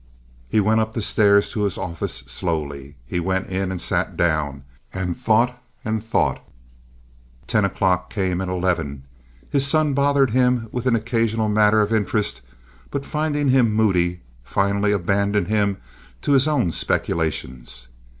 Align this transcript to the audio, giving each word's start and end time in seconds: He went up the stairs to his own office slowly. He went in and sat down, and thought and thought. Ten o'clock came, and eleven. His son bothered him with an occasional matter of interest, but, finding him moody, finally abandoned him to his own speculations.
He 0.49 0.59
went 0.59 0.81
up 0.81 0.93
the 0.93 1.01
stairs 1.03 1.51
to 1.51 1.61
his 1.61 1.77
own 1.77 1.91
office 1.91 2.23
slowly. 2.25 2.95
He 3.05 3.19
went 3.19 3.49
in 3.49 3.69
and 3.71 3.79
sat 3.79 4.17
down, 4.17 4.63
and 4.91 5.15
thought 5.15 5.61
and 5.85 6.03
thought. 6.03 6.41
Ten 7.45 7.65
o'clock 7.65 8.09
came, 8.09 8.41
and 8.41 8.49
eleven. 8.49 9.03
His 9.47 9.67
son 9.67 9.93
bothered 9.93 10.31
him 10.31 10.69
with 10.71 10.87
an 10.87 10.95
occasional 10.95 11.49
matter 11.49 11.81
of 11.81 11.93
interest, 11.93 12.41
but, 12.89 13.05
finding 13.05 13.49
him 13.49 13.75
moody, 13.75 14.21
finally 14.43 14.91
abandoned 14.91 15.49
him 15.49 15.77
to 16.23 16.31
his 16.31 16.47
own 16.47 16.71
speculations. 16.71 17.87